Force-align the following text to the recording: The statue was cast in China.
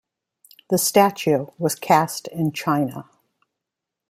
The 0.71 0.79
statue 0.79 1.45
was 1.59 1.75
cast 1.75 2.27
in 2.29 2.53
China. 2.53 3.07